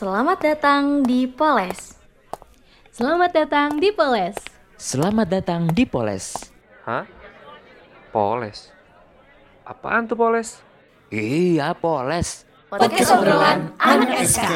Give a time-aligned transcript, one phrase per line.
[0.00, 1.92] Selamat datang di Poles.
[2.88, 4.32] Selamat datang di Poles.
[4.80, 6.40] Selamat datang di Poles.
[6.88, 7.04] Hah?
[8.08, 8.72] Poles?
[9.60, 10.64] Apaan tuh Poles?
[11.12, 12.48] Iya, Poles.
[12.72, 14.48] Podcast obrolan anak SK.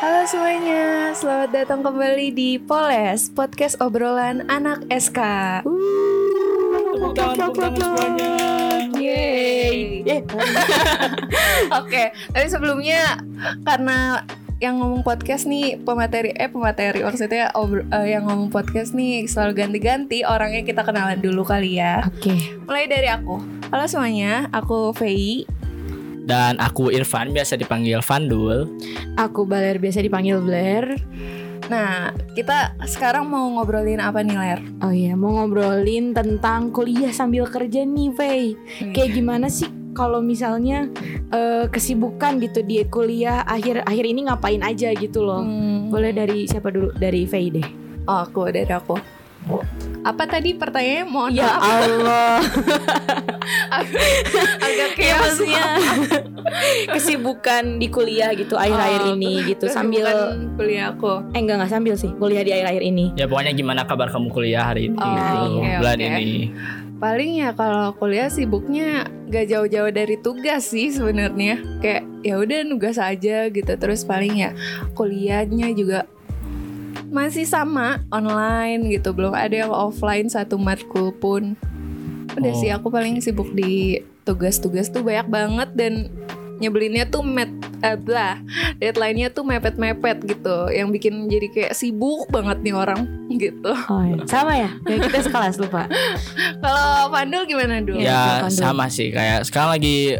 [0.00, 5.20] Halo semuanya, selamat datang kembali di Poles, podcast obrolan anak SK.
[6.96, 8.32] Tepuk tangan, tepuk tangan semuanya.
[8.96, 9.47] Yeay.
[11.80, 13.18] Oke, tapi sebelumnya
[13.64, 14.22] karena
[14.58, 19.62] yang ngomong podcast nih pemateri eh pemateri maksudnya obro- eh, yang ngomong podcast nih selalu
[19.62, 22.02] ganti-ganti orangnya kita kenalan dulu kali ya.
[22.10, 22.34] Oke.
[22.66, 23.38] Mulai dari aku.
[23.70, 25.46] Halo semuanya, aku Fei.
[26.28, 28.68] Dan aku Irfan, biasa dipanggil Vandul.
[29.16, 31.00] Aku Baler biasa dipanggil Blair.
[31.72, 34.60] Nah, kita sekarang mau ngobrolin apa nih, Ler?
[34.84, 38.56] Oh iya, mau ngobrolin tentang kuliah sambil kerja nih, Faye.
[38.92, 40.86] Kayak gimana sih kalau misalnya
[41.28, 45.42] eh, kesibukan gitu di kuliah akhir akhir ini ngapain aja gitu loh.
[45.42, 45.90] Hmm.
[45.90, 46.94] Boleh dari siapa dulu?
[46.94, 47.68] Dari Faye deh.
[48.06, 48.94] Oh, aku dari aku.
[50.04, 51.04] Apa tadi pertanyaannya?
[51.08, 51.62] Mohon Ya maaf.
[51.64, 52.36] Allah.
[54.60, 55.64] Agak Ya, maksudnya
[56.94, 60.04] kesibukan di kuliah gitu akhir-akhir Oh, ini gitu sambil
[60.52, 61.22] kuliah aku.
[61.32, 63.04] eh enggak enggak sambil sih kuliah di akhir-akhir ini.
[63.14, 64.96] Ya pokoknya gimana kabar kamu kuliah hari ini?
[64.96, 66.06] Oh, gitu, oke, bulan oke.
[66.06, 66.36] ini.
[66.98, 71.62] Paling ya kalau kuliah sibuknya gak jauh-jauh dari tugas sih sebenarnya.
[71.78, 73.72] Kayak ya udah nugas aja gitu.
[73.78, 74.50] Terus paling ya
[74.98, 76.10] kuliahnya juga
[77.14, 79.14] masih sama online gitu.
[79.14, 81.54] Belum ada yang offline satu matkul pun.
[82.34, 82.58] Udah Oh.
[82.58, 85.92] sih aku paling sibuk di tugas-tugas tuh banyak banget dan
[86.58, 87.48] nyebelinnya tuh met
[88.00, 88.38] blah
[88.76, 93.06] deadline-nya tuh mepet-mepet gitu yang bikin jadi kayak sibuk banget nih orang
[93.38, 94.18] gitu Oh iya.
[94.24, 94.70] Sama ya?
[94.84, 95.86] Ya kita sekelas lupa.
[96.64, 97.98] Kalau Pandul gimana dulu?
[97.98, 98.58] Ya silakan dulu.
[98.58, 100.18] sama sih kayak sekarang lagi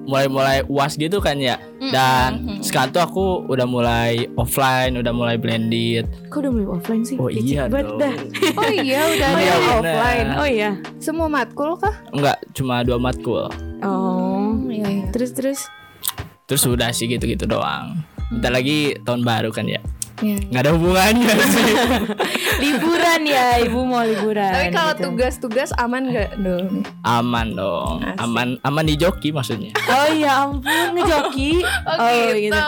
[0.00, 1.56] mulai-mulai uas gitu kan ya.
[1.80, 6.04] Dan sekarang tuh aku udah mulai offline, udah mulai blended.
[6.26, 7.14] Kok udah mulai offline sih?
[7.14, 7.96] Oh iya dong.
[7.96, 8.14] dah.
[8.52, 10.28] Oh iya udah ada Iya, offline.
[10.36, 10.70] Oh iya.
[10.98, 11.94] Semua matkul kah?
[12.10, 13.46] Enggak, cuma dua matkul.
[13.80, 14.29] Oh.
[14.70, 15.04] Iya iya.
[15.10, 15.60] Terus terus.
[16.46, 18.02] Terus udah sih gitu-gitu doang.
[18.30, 19.82] Bentar lagi tahun baru kan ya.
[20.20, 20.36] Iya.
[20.52, 21.72] Nggak ada hubungannya sih.
[22.60, 24.52] liburan ya, ibu mau liburan.
[24.52, 25.02] Tapi kalau gitu.
[25.08, 26.84] tugas-tugas aman gak nih?
[27.08, 28.04] Aman dong.
[28.04, 28.20] Asik.
[28.20, 29.72] Aman aman di joki maksudnya.
[29.88, 31.64] Oh ya ampun ngejoki.
[31.88, 32.60] Oh, gitu.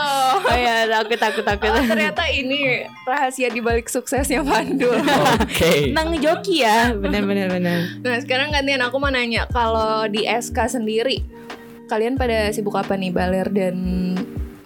[0.49, 1.69] Oh ya takut takut takut.
[1.69, 4.97] Oh, ternyata ini rahasia di balik suksesnya Pandul.
[5.45, 5.93] Oke.
[5.93, 7.79] Nang ngejoki ya, benar benar benar.
[8.01, 11.21] nah sekarang gantian aku mau nanya kalau di SK sendiri
[11.93, 13.77] kalian pada sibuk apa nih Baler dan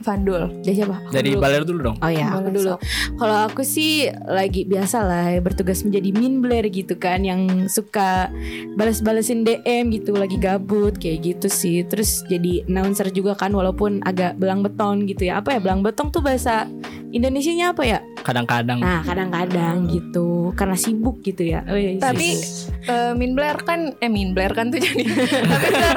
[0.06, 0.62] Vandul?
[0.62, 1.02] Dari siapa?
[1.02, 1.42] Aku Dari dulu.
[1.42, 1.96] baler dulu dong.
[1.98, 2.78] Oh ya, aku dulu.
[3.18, 8.30] Kalau aku sih lagi biasa lah bertugas menjadi min Blair gitu kan yang suka
[8.78, 11.82] balas-balesin DM gitu lagi gabut kayak gitu sih.
[11.82, 15.42] Terus jadi announcer juga kan walaupun agak belang beton gitu ya.
[15.42, 16.70] Apa ya belang beton tuh bahasa
[17.16, 17.98] Indonesianya apa ya?
[18.20, 21.64] Kadang-kadang Nah, kadang-kadang gitu karena sibuk gitu ya.
[21.64, 22.86] Wih, Tapi sibuk.
[22.86, 25.04] eh, Min Blair kan eh Min Blair kan tuh jadi
[25.52, 25.96] tapi kan,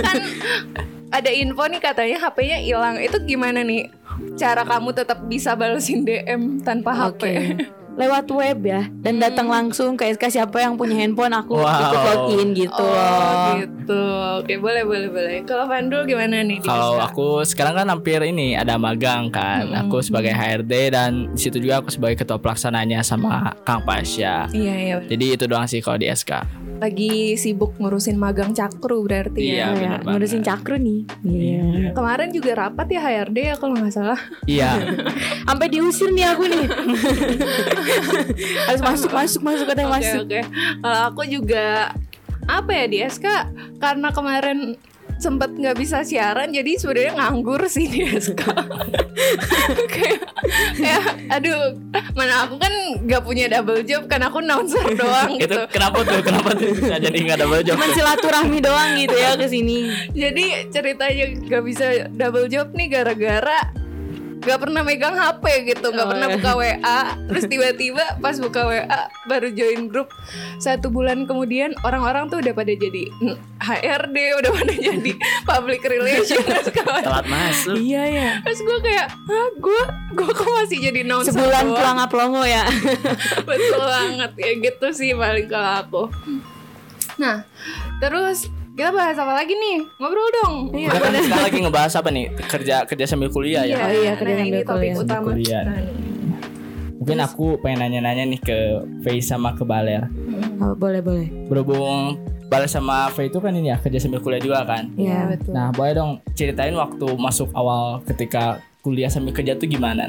[0.00, 0.16] kan
[1.08, 2.96] ada info nih katanya HP-nya hilang.
[2.98, 3.88] Itu gimana nih?
[4.34, 7.22] Cara kamu tetap bisa balesin DM tanpa HP?
[7.98, 11.66] Lewat web ya dan datang langsung ke SK siapa yang punya handphone aku Wow.
[11.66, 14.02] ikut login gitu Oh gitu.
[14.38, 15.36] Oke, boleh boleh boleh.
[15.42, 16.56] Kalau Vandul gimana nih?
[16.56, 17.06] di Kalau SK?
[17.08, 19.66] aku sekarang kan hampir ini ada magang kan.
[19.66, 19.80] Mm-mm.
[19.82, 24.46] Aku sebagai HRD dan di situ juga aku sebagai ketua pelaksananya sama Kang Pasya.
[24.48, 24.94] Iya iya.
[25.00, 26.32] Jadi itu doang sih kalau di SK.
[26.78, 29.66] Lagi sibuk ngurusin magang cakru berarti Iya, ya.
[29.66, 30.06] Oh ya, banget.
[30.06, 31.00] ngurusin cakru nih.
[31.24, 31.90] Iya.
[31.90, 34.20] Kemarin juga rapat ya HRD ya kalau nggak salah.
[34.44, 34.78] Iya.
[35.48, 36.66] Sampai diusir nih aku nih.
[38.68, 40.22] Harus masuk masuk masuk katanya Oke masuk.
[40.26, 40.40] oke.
[40.82, 41.92] Kalau aku juga
[42.48, 43.26] apa ya di SK
[43.76, 44.58] karena kemarin
[45.18, 48.38] sempet nggak bisa siaran jadi sebenarnya nganggur sih di SK.
[49.92, 50.20] kayak,
[50.78, 51.74] kayak aduh
[52.14, 52.70] mana aku kan
[53.02, 55.58] nggak punya double job kan aku announcer doang itu gitu.
[55.74, 56.22] kenapa tuh?
[56.22, 57.74] Kenapa tuh bisa jadi nggak double job?
[57.76, 57.96] Cuman tuh?
[57.98, 59.78] silaturahmi doang gitu ya ke sini.
[60.14, 63.58] Jadi ceritanya nggak bisa double job nih gara-gara
[64.38, 66.34] nggak pernah megang HP gitu, nggak Oh, pernah iya.
[66.34, 67.00] buka WA.
[67.26, 70.08] Terus tiba-tiba pas buka WA baru join grup
[70.56, 73.10] satu bulan kemudian orang-orang tuh udah pada jadi
[73.58, 75.12] HRD, udah pada jadi
[75.44, 77.02] public relations kawan.
[77.02, 77.74] Telat masuk.
[77.76, 78.30] Iya ya.
[78.42, 79.82] Terus gue kayak, ah gue
[80.14, 82.64] gue kok masih jadi announcer Sebulan doang?" pulang pelongo ya.
[83.48, 86.02] Betul banget ya gitu sih paling kalau aku.
[87.18, 87.42] Nah,
[87.98, 88.46] terus
[88.78, 89.76] kita bahas apa lagi nih?
[89.98, 90.54] Ngobrol dong.
[90.70, 92.26] Iya, Kita kan sekarang lagi ngebahas apa nih?
[92.38, 93.74] Kerja kerja sambil kuliah ya.
[93.74, 94.94] Oh iya, kerja nah sambil ini topik kuliah.
[95.02, 95.26] utama.
[95.34, 95.62] Kuliah.
[95.66, 95.82] Nah.
[96.98, 98.58] Mungkin aku pengen nanya-nanya nih ke
[99.02, 100.06] Faye sama ke Baler.
[100.62, 101.26] Oh, boleh boleh.
[101.50, 104.94] Berhubung balas sama V itu kan ini ya kerja sambil kuliah juga kan.
[104.94, 105.26] Iya.
[105.34, 105.52] betul.
[105.52, 110.06] Nah boleh dong ceritain waktu masuk awal ketika kuliah sambil kerja tuh gimana?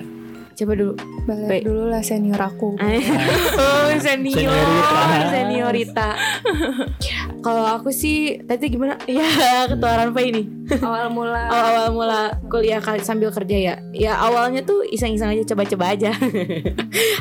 [0.59, 0.93] Coba dulu.
[1.23, 1.63] Balik Baik.
[1.71, 2.75] dulu lah senior aku.
[3.63, 4.51] oh, senior.
[4.51, 5.29] Seniorita.
[5.31, 6.09] Seniorita.
[7.39, 8.99] Kalau aku sih tadi gimana?
[9.07, 10.43] Ya, ketua Ranfa ini.
[10.83, 12.21] Awal mula Awal-awal mula
[12.51, 13.75] kuliah kali sambil kerja ya.
[13.95, 16.11] Ya awalnya tuh iseng-iseng aja coba-coba aja.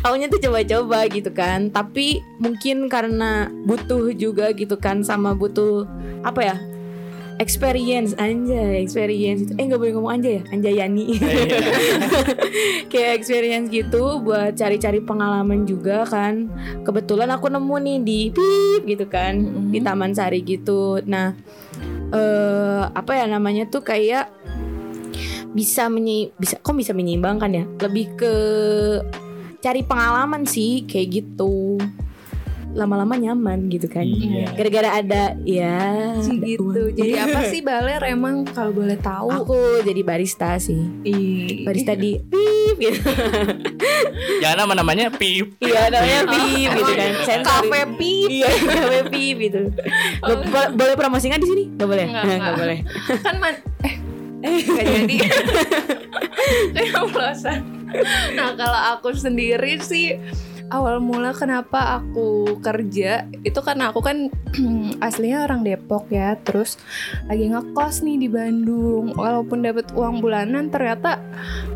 [0.02, 1.70] awalnya tuh coba-coba gitu kan.
[1.70, 5.87] Tapi mungkin karena butuh juga gitu kan sama butuh
[6.26, 6.56] apa ya?
[7.38, 9.52] Experience anjay experience itu.
[9.56, 10.43] Eh nggak boleh ngomong anjay ya?
[10.50, 11.06] Anjayani
[12.93, 16.50] kayak experience gitu buat cari-cari pengalaman juga kan.
[16.82, 19.38] Kebetulan aku nemu nih di pip gitu kan
[19.70, 21.00] di Taman Sari gitu.
[21.06, 21.32] Nah
[22.08, 24.32] eh apa ya namanya tuh kayak
[25.52, 27.64] bisa menyi bisa kok bisa menyeimbangkan ya?
[27.79, 28.34] Lebih ke
[29.58, 31.79] cari pengalaman sih kayak gitu
[32.78, 34.54] lama-lama nyaman gitu kan Iya.
[34.54, 36.62] gara-gara ada ya sih ada gitu.
[36.64, 36.94] uang.
[36.94, 39.28] Jadi apa sih baler emang kalau boleh tahu?
[39.34, 41.62] aku jadi barista sih Ih.
[41.62, 43.02] barista di pip gitu
[44.38, 45.58] Jangan nama namanya Pip.
[45.58, 47.66] iya namanya pip gitu kan Sensor.
[47.66, 48.28] Kafe pip.
[48.30, 49.60] iya kafe pip gitu
[50.22, 52.54] bo- boleh promosi nggak di sini nggak boleh Nggak, nggak.
[52.56, 52.78] boleh
[53.19, 53.54] kan man
[54.38, 55.16] eh nggak jadi
[56.74, 57.02] kayak
[58.32, 60.14] nah kalau aku sendiri sih
[60.69, 64.29] awal mula kenapa aku kerja itu karena aku kan
[65.06, 66.76] aslinya orang Depok ya terus
[67.29, 69.17] lagi ngekos nih di Bandung.
[69.17, 71.20] Walaupun dapat uang bulanan ternyata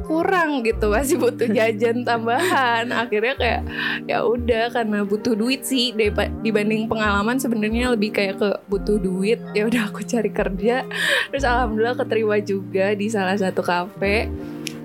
[0.04, 2.92] kurang gitu masih butuh jajan tambahan.
[2.92, 3.62] Akhirnya kayak
[4.04, 5.96] ya udah karena butuh duit sih.
[6.44, 9.40] Dibanding pengalaman sebenarnya lebih kayak ke butuh duit.
[9.56, 10.84] Ya udah aku cari kerja.
[11.32, 14.28] Terus alhamdulillah keterima juga di salah satu kafe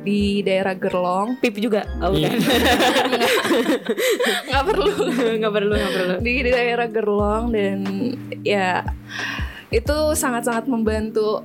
[0.08, 1.36] di daerah Gerlong.
[1.38, 1.84] Pip juga?
[2.00, 2.32] Oh Iya.
[4.48, 4.92] nggak perlu.
[5.40, 6.14] Nggak perlu nggak perlu.
[6.20, 7.80] Di, di daerah Gerlong dan
[8.42, 8.82] ya
[9.68, 11.44] itu sangat-sangat membantu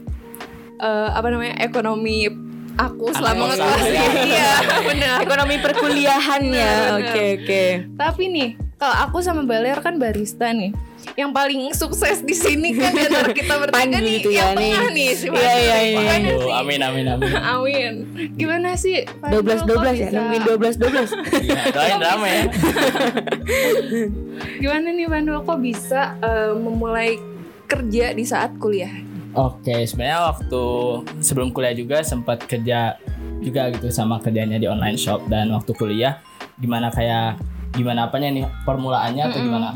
[0.79, 2.31] eh, apa namanya ekonomi
[2.73, 3.99] aku selama ini.
[4.33, 5.17] iya benar.
[5.21, 7.35] ekonomi perkuliahan ya Benar, oke benar.
[7.37, 7.65] oke.
[7.99, 8.51] Tapi nih
[8.83, 10.75] kalau aku sama Baler kan barista nih
[11.15, 14.87] yang paling sukses di sini kan di antara kita bertiga nih itu ya, yang tengah
[14.91, 14.95] nih.
[14.99, 16.13] nih si Iya, iya, iya.
[16.19, 16.51] Aduh, sih?
[16.51, 17.31] amin amin amin.
[17.55, 17.93] Amin.
[18.35, 19.07] Gimana sih?
[19.23, 22.43] Pandu, dua belas dua belas ya nemuin dua belas dua belas Iya, doain drama ya.
[24.59, 27.23] Gimana nih Pandu kok bisa eh, memulai
[27.71, 28.91] kerja di saat kuliah?
[29.39, 30.65] Oke, sebenarnya waktu
[31.23, 32.99] sebelum kuliah juga sempat kerja
[33.39, 36.19] juga gitu sama kerjanya di online shop dan waktu kuliah
[36.59, 37.39] gimana kayak
[37.73, 39.69] gimana apanya nih permulaannya atau gimana?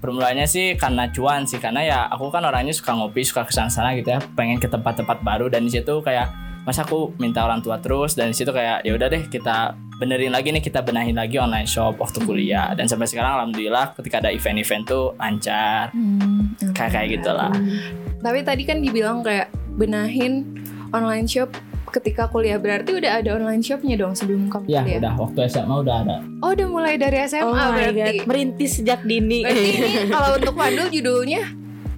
[0.00, 3.68] Permulaannya sih karena cuan sih karena ya aku kan orangnya suka ngopi, suka ke sana
[3.68, 6.32] sana gitu ya, pengen ke tempat-tempat baru dan di situ kayak
[6.62, 8.14] masa aku minta orang tua terus.
[8.14, 11.66] Dan di situ kayak ya udah deh kita benerin lagi nih kita benahin lagi online
[11.66, 12.74] shop waktu kuliah.
[12.74, 15.90] Dan sampai sekarang alhamdulillah ketika ada event-event tuh lancar.
[16.74, 17.52] Kayak kayak gitulah.
[18.22, 20.56] Tapi tadi kan dibilang kayak benahin
[20.94, 21.50] online shop
[21.92, 24.98] ketika kuliah berarti udah ada online shopnya dong sebelum kamu Ya kuliah.
[24.98, 26.16] udah waktu SMA udah ada.
[26.40, 28.00] Oh udah mulai dari SMA oh berarti.
[28.18, 31.42] god merintis sejak dini Berarti ini kalau untuk Pandul judulnya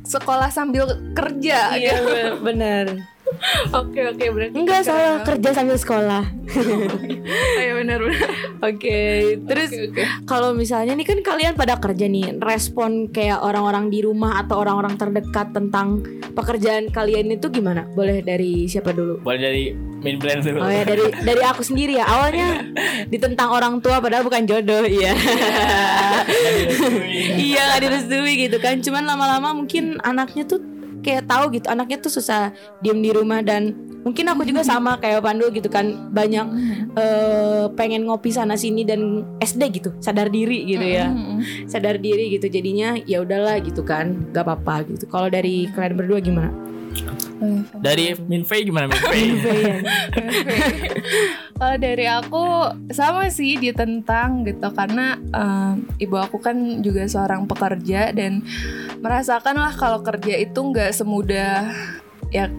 [0.02, 1.72] sekolah sambil kerja.
[1.72, 2.42] iya gitu.
[2.46, 3.13] bener
[3.72, 5.26] Oke oke berarti enggak salah banget.
[5.28, 6.24] kerja sambil sekolah
[7.60, 8.28] Iya benar benar.
[8.64, 9.00] Oke,
[9.48, 10.02] terus Oke, oke.
[10.28, 14.96] kalau misalnya nih kan kalian pada kerja nih, respon kayak orang-orang di rumah atau orang-orang
[14.96, 17.88] terdekat tentang pekerjaan kalian itu gimana?
[17.92, 19.20] Boleh dari siapa dulu?
[19.24, 19.64] Boleh dari
[20.04, 20.60] main plan dulu.
[20.60, 22.04] Oh ya dari dari aku sendiri ya.
[22.04, 22.48] Awalnya
[23.12, 25.16] ditentang orang tua padahal bukan jodoh, iya.
[27.40, 28.80] iya nggak direstui gitu kan.
[28.84, 30.60] Cuman lama-lama mungkin anaknya tuh
[31.04, 35.20] kayak tahu gitu, anaknya tuh susah diem di rumah dan mungkin aku juga sama kayak
[35.20, 36.46] Pandu gitu kan banyak
[36.96, 41.12] eh, pengen ngopi sana sini dan SD gitu sadar diri gitu ya.
[41.68, 45.04] Sadar diri gitu jadinya ya udahlah gitu kan gak apa-apa gitu.
[45.12, 46.50] Kalau dari kalian berdua gimana
[47.80, 49.32] Dari Minfei gimana Minfei?
[51.54, 52.44] Kalau dari aku
[52.90, 54.68] sama sih ditentang gitu.
[54.74, 58.42] Karena em, ibu aku kan juga seorang pekerja dan
[58.98, 61.70] merasakan lah kalau kerja itu nggak semudah
[62.34, 62.50] ya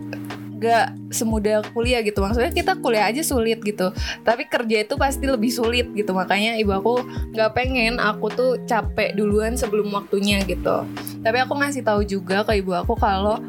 [0.55, 2.24] nggak semudah kuliah gitu.
[2.24, 3.91] Maksudnya kita kuliah aja sulit gitu.
[4.24, 6.15] Tapi kerja itu pasti lebih sulit gitu.
[6.15, 7.03] Makanya ibu aku
[7.36, 10.88] nggak pengen aku tuh capek duluan sebelum waktunya gitu.
[11.20, 13.44] Tapi aku ngasih tahu juga ke ibu aku kalau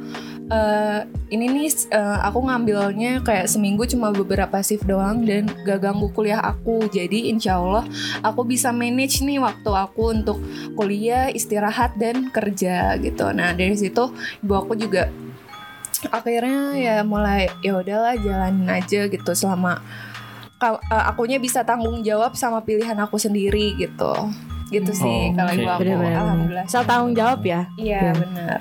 [0.49, 6.07] eh, ini nih eh, aku ngambilnya kayak seminggu cuma beberapa shift doang dan gak ganggu
[6.09, 7.83] kuliah aku jadi insya Allah
[8.21, 10.39] aku bisa manage nih waktu aku untuk
[10.73, 14.07] kuliah istirahat dan kerja gitu nah dari situ
[14.39, 15.11] ibu aku juga
[16.09, 19.83] akhirnya ya mulai ya udahlah jalanin aja gitu selama
[20.57, 24.13] ka- eh, akunya bisa tanggung jawab sama pilihan aku sendiri gitu
[24.67, 25.59] gitu sih Oh, kalau oke.
[25.59, 26.15] ibu aku Bener-bener.
[26.17, 27.71] alhamdulillah Asal tanggung jawab ya.
[27.77, 28.13] iya Ya.
[28.15, 28.59] benar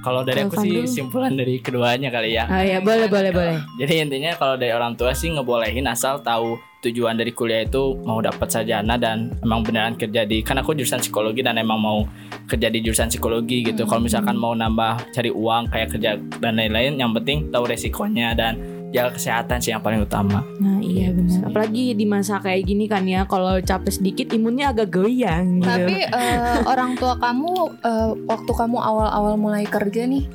[0.00, 2.48] Kalau dari aku sih simpulan dari keduanya kali ya.
[2.48, 3.56] Ah ya boleh boleh boleh.
[3.76, 8.24] Jadi intinya kalau dari orang tua sih ngebolehin asal tahu tujuan dari kuliah itu mau
[8.24, 12.08] dapat sarjana dan emang beneran kerja di kan aku jurusan psikologi dan emang mau
[12.48, 13.84] kerja di jurusan psikologi gitu.
[13.84, 18.79] Kalau misalkan mau nambah cari uang kayak kerja dan lain-lain yang penting tahu resikonya dan
[18.90, 20.42] jaga kesehatan sih yang paling utama.
[20.58, 21.46] Nah iya benar.
[21.46, 25.70] Apalagi di masa kayak gini kan ya, kalau capek sedikit imunnya agak goyang gitu.
[25.70, 30.26] tapi eh, orang tua kamu eh, waktu kamu awal-awal mulai kerja nih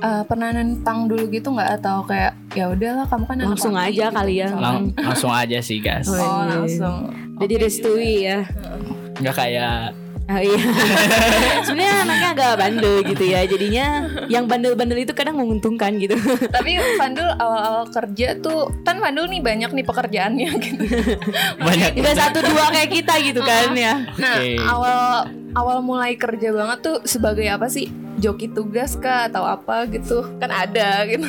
[0.00, 3.86] eh, pernah nentang dulu gitu nggak atau kayak ya udahlah kamu kan anak Langsung papi
[3.92, 4.48] aja gitu, kali ya.
[4.56, 6.08] Lang- langsung aja sih guys.
[6.08, 6.56] Oh, oh iya.
[6.64, 6.96] langsung
[7.36, 8.40] Udah direstui ya.
[9.20, 9.92] Nggak kayak
[10.26, 10.58] Oh iya.
[11.66, 13.40] Sebenarnya anaknya agak bandel gitu ya.
[13.46, 13.86] Jadinya
[14.26, 16.18] yang bandel-bandel itu kadang menguntungkan gitu.
[16.56, 20.84] Tapi Fandul awal-awal kerja tuh kan Fandul nih banyak nih pekerjaannya gitu.
[21.62, 23.94] banyak Tidak satu dua kayak kita gitu kan ya.
[24.18, 24.50] Nah, Oke.
[24.58, 25.00] awal
[25.54, 28.05] awal mulai kerja banget tuh sebagai apa sih?
[28.16, 30.24] Joki tugas kah atau apa gitu?
[30.40, 31.28] Kan ada gitu.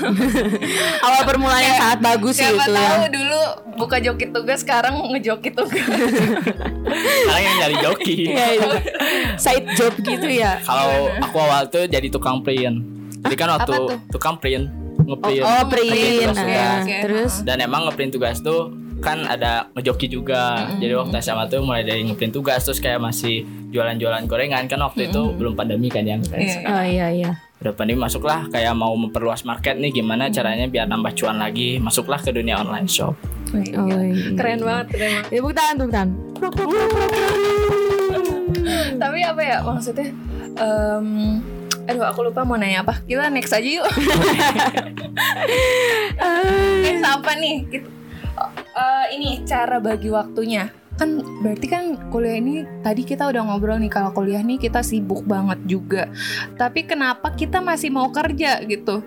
[1.06, 3.10] Awal permulaan yang sangat bagus sih itu tahu ya.
[3.12, 3.42] dulu
[3.76, 5.84] buka joki tugas sekarang ngejoki tugas.
[7.22, 8.16] sekarang yang nyari joki.
[8.32, 8.70] Iya, itu.
[9.36, 10.64] Side job gitu ya.
[10.64, 12.80] Kalau aku awal tuh jadi tukang print.
[13.20, 13.76] Jadi kan waktu
[14.08, 15.44] tukang print, Oh, ngeprint.
[15.44, 15.92] oh print.
[15.92, 16.96] Print, Nah, oke, oke.
[17.04, 20.66] Terus Dan emang ngeprint tugas tuh kan ada ngejoki juga.
[20.76, 25.08] Jadi waktu SMA tuh mulai dari ngeprint tugas terus kayak masih jualan-jualan gorengan kan waktu
[25.08, 26.54] itu belum pandemi kan yang kayak Iya.
[26.54, 26.74] sekarang.
[26.74, 27.32] Oh iya iya.
[27.58, 31.78] Udah pandemi masuklah kayak mau memperluas market nih gimana caranya biar nambah cuan lagi.
[31.78, 33.14] Masuklah ke dunia online shop.
[33.48, 33.82] Oh, iya.
[34.34, 35.26] Keren banget, keren banget.
[35.32, 36.10] Tangan, tepuk tangan.
[38.98, 40.10] Tapi apa ya maksudnya?
[40.58, 41.38] em,
[41.86, 42.98] aduh aku lupa mau nanya apa.
[43.04, 43.86] Kita next aja yuk.
[46.84, 47.56] next apa nih?
[48.78, 50.70] Eh, ini cara bagi waktunya.
[51.02, 55.26] Kan berarti kan kuliah ini tadi kita udah ngobrol nih kalau kuliah nih kita sibuk
[55.26, 56.04] banget juga.
[56.62, 59.02] Tapi kenapa kita masih mau kerja gitu?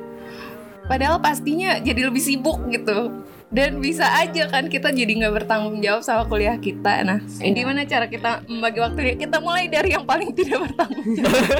[0.91, 3.15] Padahal pastinya jadi lebih sibuk gitu.
[3.51, 7.03] Dan bisa aja kan kita jadi nggak bertanggung jawab sama kuliah kita.
[7.03, 9.19] Nah, gimana cara kita membagi waktunya?
[9.19, 11.35] Kita mulai dari yang paling tidak bertanggung jawab.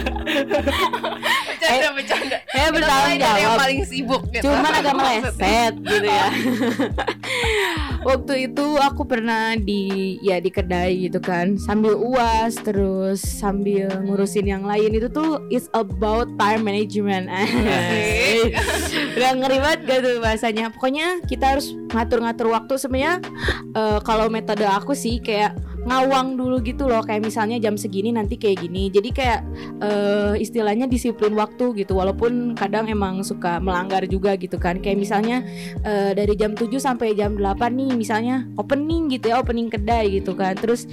[1.51, 2.39] bercanda, bercanda.
[2.47, 3.59] Eh Kita bertanggung mulai dari yang jawab.
[3.59, 4.43] paling sibuk gitu.
[4.47, 6.29] Cuman agak meleset gitu ya.
[8.09, 14.49] Waktu itu aku pernah di ya di kedai gitu kan sambil uas terus sambil ngurusin
[14.49, 17.29] yang lain itu tuh it's about time management.
[19.19, 20.73] Udah ngeri banget gak tuh bahasanya.
[20.73, 23.15] Pokoknya kita harus ngatur-ngatur waktu sebenarnya
[23.75, 28.37] eh, kalau metode aku sih kayak ngawang dulu gitu loh kayak misalnya jam segini nanti
[28.37, 28.93] kayak gini.
[28.93, 29.41] Jadi kayak
[29.81, 34.81] eh, istilahnya disiplin waktu gitu walaupun kadang emang suka melanggar juga gitu kan.
[34.81, 35.37] Kayak misalnya
[35.85, 40.37] eh, dari jam 7 sampai jam 8 nih misalnya opening gitu ya opening kedai gitu
[40.37, 40.57] kan.
[40.59, 40.85] Terus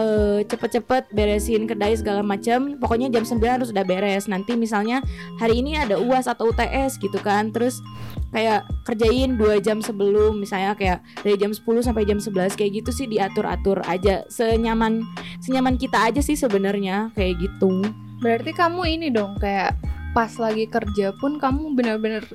[0.00, 4.24] eh, cepet-cepet beresin kedai segala macam pokoknya jam 9 harus udah beres.
[4.24, 5.04] Nanti misalnya
[5.36, 7.52] hari ini ada uas atau UTS gitu kan.
[7.52, 7.84] Terus
[8.30, 12.90] kayak kerjain dua jam sebelum misalnya kayak dari jam 10 sampai jam 11 kayak gitu
[12.94, 14.22] sih diatur-atur aja.
[14.30, 15.02] Senyaman
[15.42, 17.84] senyaman kita aja sih sebenarnya kayak gitu.
[18.22, 19.74] Berarti kamu ini dong kayak
[20.10, 22.26] pas lagi kerja pun kamu benar-benar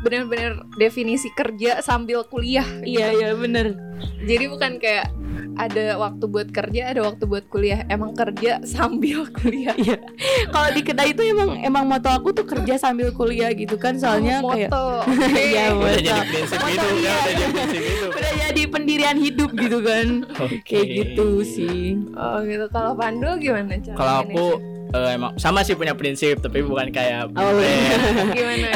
[0.00, 2.66] benar-benar definisi kerja sambil kuliah.
[2.82, 3.76] iya iya bener
[4.20, 5.12] Jadi bukan kayak
[5.54, 7.84] ada waktu buat kerja, ada waktu buat kuliah.
[7.86, 9.76] Emang kerja sambil kuliah.
[9.76, 10.00] Iya.
[10.48, 14.40] Kalau di kedai itu emang emang moto aku tuh kerja sambil kuliah gitu kan soalnya
[14.40, 14.84] Oh, kayak moto.
[15.36, 16.00] Iya, Udah moto.
[16.00, 17.12] jadi prinsip Moto hidup ya, iya.
[17.12, 18.10] udah jadi prinsip hidup.
[18.10, 20.06] Udah jadi pendirian hidup gitu kan.
[20.40, 20.56] Oke.
[20.64, 21.80] Kayak gitu sih.
[22.16, 22.66] Oh gitu.
[22.70, 24.44] Kalau Pandul gimana cara Kalau aku
[24.90, 28.34] eh, emang sama sih punya prinsip tapi bukan kayak Oh, manage?
[28.36, 28.66] gimana?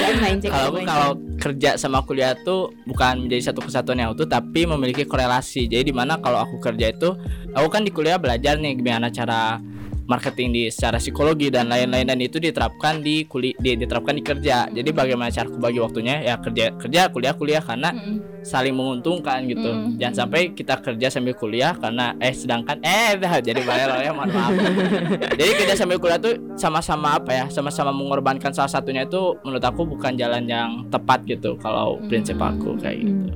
[0.46, 5.04] Kalau aku kalau kerja sama kuliah tuh bukan menjadi satu kesatuan yang utuh tapi memiliki
[5.04, 5.66] korelasi.
[5.66, 7.12] Jadi di mana kalau aku kerja itu
[7.52, 9.58] aku kan di kuliah belajar nih gimana cara
[10.04, 14.68] marketing di secara psikologi dan lain-lain dan itu diterapkan di kuli di, diterapkan di kerja.
[14.68, 18.44] Jadi bagaimana cara aku bagi waktunya ya kerja kerja kuliah kuliah karena Mm-mm.
[18.44, 19.70] saling menguntungkan gitu.
[19.72, 19.96] Mm.
[19.96, 24.52] Jangan sampai kita kerja sambil kuliah karena eh sedangkan eh jadi bayar ya mohon maaf.
[25.40, 27.44] jadi kerja sambil kuliah tuh sama-sama apa ya?
[27.48, 32.76] Sama-sama mengorbankan salah satunya itu menurut aku bukan jalan yang tepat gitu kalau prinsip aku
[32.80, 33.32] kayak gitu.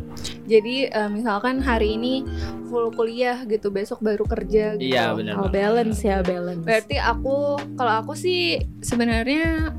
[0.48, 2.24] Jadi eh, misalkan hari ini
[2.68, 4.92] full kuliah gitu, besok baru kerja gitu.
[4.92, 5.34] Iya benar.
[5.40, 6.57] Oh, balance ya balance.
[6.58, 7.36] Berarti aku
[7.74, 9.72] kalau aku sih sebenarnya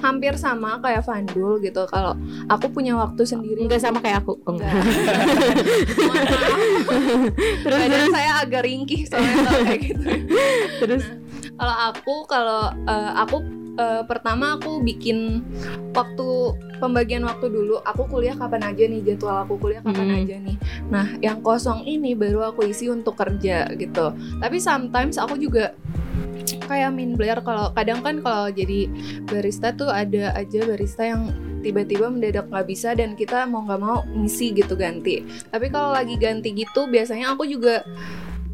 [0.00, 1.84] hampir sama kayak Vandul gitu.
[1.86, 2.14] Kalau
[2.46, 3.66] aku punya waktu sendiri.
[3.66, 4.38] Enggak sama kayak aku.
[4.44, 4.72] Enggak.
[7.64, 10.04] Terus Badan saya agak ringkih soalnya kalau kayak gitu.
[10.84, 11.04] terus
[11.58, 13.36] Kalau aku kalau eh, aku
[13.74, 15.42] eh, pertama aku bikin
[15.90, 16.26] waktu
[16.78, 17.82] pembagian waktu dulu.
[17.82, 20.18] Aku kuliah kapan aja nih jadwal aku kuliah kapan Hmm.
[20.22, 20.56] aja nih.
[20.88, 24.14] Nah, yang kosong ini baru aku isi untuk kerja gitu.
[24.38, 25.74] Tapi sometimes aku juga
[26.68, 28.88] kayak min Blair kalau kadang kan kalau jadi
[29.24, 31.32] barista tuh ada aja barista yang
[31.64, 35.24] tiba-tiba mendadak nggak bisa dan kita mau nggak mau ngisi gitu ganti.
[35.50, 37.82] Tapi kalau lagi ganti gitu biasanya aku juga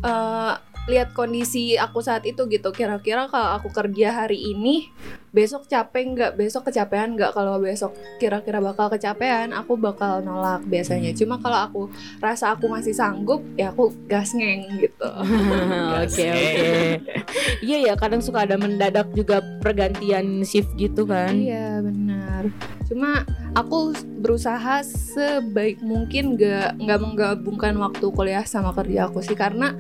[0.01, 0.55] eh,
[0.85, 2.69] lihat kondisi aku saat itu gitu.
[2.71, 4.93] Kira-kira kalau aku kerja hari ini
[5.33, 6.33] besok capek nggak?
[6.37, 7.33] Besok kecapean nggak?
[7.33, 11.17] Kalau besok kira-kira bakal kecapean, aku bakal nolak biasanya.
[11.17, 11.83] Cuma kalau aku
[12.21, 15.09] rasa aku masih sanggup, ya aku gas ngeng gitu.
[16.05, 16.73] Oke oke.
[17.65, 21.33] Iya ya kadang suka ada mendadak juga pergantian shift gitu kan.
[21.33, 22.53] Iya benar.
[22.85, 23.25] Cuma
[23.57, 29.73] aku berusaha sebaik mungkin gak nggak menggabungkan waktu kuliah sama kerja aku sih karena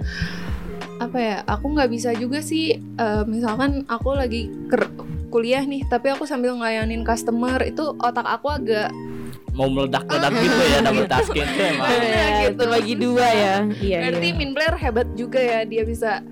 [0.96, 4.94] apa ya aku nggak bisa juga sih eh, misalkan aku lagi ker-
[5.28, 8.94] kuliah nih tapi aku sambil ngelayanin customer itu otak aku agak
[9.50, 12.58] mau meledak-ledak gitu ya double tasking itu emang Iya, Ya, gitu.
[12.60, 13.54] terbagi dua ya.
[13.76, 14.34] Iya berarti iya.
[14.36, 16.22] Min Blair hebat juga ya dia bisa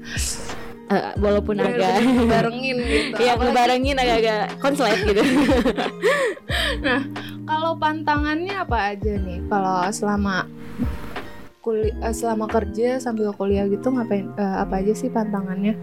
[0.85, 5.23] Eh, walaupun agak bener-bener barengin gitu Iya ngebarengin agak-agak konslet gitu.
[7.45, 10.45] kalau pantangannya apa aja nih kalau selama
[11.63, 15.79] kuliah selama kerja sambil kuliah gitu ngapain eh, apa aja sih pantangannya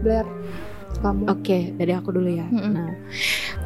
[0.00, 0.24] Blair
[0.94, 2.46] kamu Oke, dari aku dulu ya.
[2.48, 2.70] Mm-mm.
[2.70, 2.94] Nah,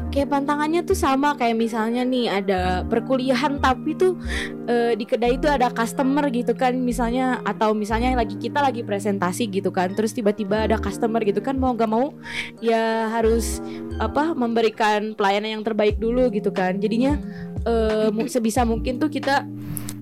[0.09, 4.17] kayak pantangannya tuh sama kayak misalnya nih ada perkuliahan tapi tuh
[4.65, 9.45] eh, di kedai itu ada customer gitu kan misalnya atau misalnya lagi kita lagi presentasi
[9.45, 12.11] gitu kan terus tiba-tiba ada customer gitu kan mau gak mau
[12.59, 13.61] ya harus
[14.01, 17.21] apa memberikan pelayanan yang terbaik dulu gitu kan jadinya
[17.69, 19.45] eh, mu- sebisa mungkin tuh kita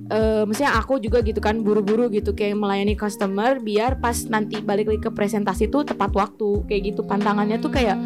[0.08, 4.88] eh maksudnya aku juga gitu kan buru-buru gitu kayak melayani customer biar pas nanti balik
[4.88, 6.64] lagi ke presentasi tuh tepat waktu.
[6.66, 7.98] Kayak gitu pantangannya tuh kayak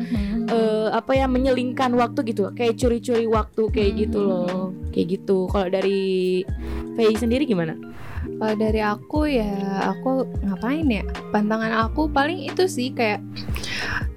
[0.50, 2.50] eh apa ya menyelingkan waktu gitu.
[2.58, 4.74] Kayak curi-curi waktu kayak gitu loh.
[4.92, 5.48] Kayak gitu.
[5.48, 6.42] Kalau dari
[6.98, 7.78] Faye sendiri gimana
[8.22, 9.54] Kalau dari aku ya
[9.94, 11.04] aku ngapain ya?
[11.34, 13.22] Pantangan aku paling itu sih kayak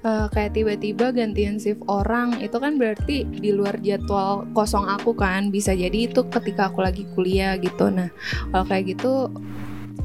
[0.05, 5.49] eh, kayak tiba-tiba gantian shift orang itu kan berarti di luar jadwal kosong aku kan
[5.49, 7.89] bisa jadi itu ketika aku lagi kuliah gitu.
[7.89, 8.09] Nah
[8.53, 9.29] kalau kayak gitu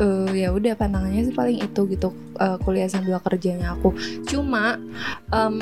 [0.01, 3.93] eh, ya udah pantangannya sih paling itu gitu eh, kuliah sambil kerjanya aku.
[4.25, 4.81] Cuma
[5.33, 5.57] em,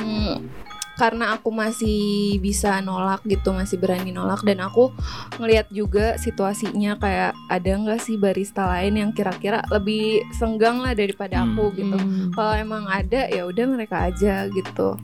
[0.98, 1.98] karena aku masih
[2.42, 4.90] bisa nolak gitu masih berani nolak dan aku
[5.38, 11.38] ngelihat juga situasinya kayak ada nggak sih barista lain yang kira-kira lebih senggang lah daripada
[11.38, 11.54] Hmm.
[11.54, 11.94] aku gitu.
[11.94, 12.34] Hmm.
[12.34, 14.98] Kalau emang ada ya udah mereka aja gitu.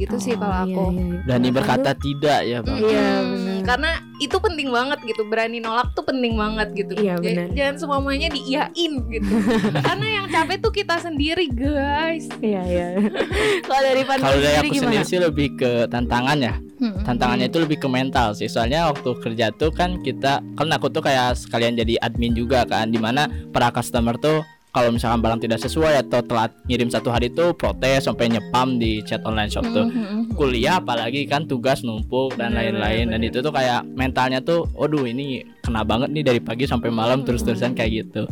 [0.00, 0.82] Gitu sih Oh, kalau iya, aku.
[0.88, 1.18] iya, iya.
[1.22, 3.58] berani berkata tidak ya bang Iya, Mm, benar.
[3.62, 5.22] Karena itu penting banget gitu.
[5.22, 6.92] Berani nolak tuh penting banget gitu.
[6.94, 7.46] Iya, benar.
[7.52, 9.32] Jangan semuanya diiyain gitu.
[9.86, 12.24] Karena yang capek tuh kita sendiri, guys.
[12.40, 12.86] iya iya
[13.68, 17.04] kalau dari kalau dari sendiri aku gimana sendiri sih lebih ke tantangan ya Mm-mm.
[17.04, 21.00] tantangannya itu lebih ke mental sih soalnya waktu kerja tuh kan kita kan aku tuh
[21.00, 25.58] kayak sekalian jadi admin juga kan di mana para customer tuh kalau misalkan barang tidak
[25.58, 29.86] sesuai atau telat ngirim satu hari tuh protes sampai nyepam di chat online shop tuh
[29.86, 30.30] Mm-mm.
[30.34, 35.02] kuliah apalagi kan tugas numpuk dan Bener, lain-lain dan itu tuh kayak mentalnya tuh waduh
[35.02, 37.26] ini kena banget nih dari pagi sampai malam Hmm.
[37.26, 38.22] terus-terusan kayak gitu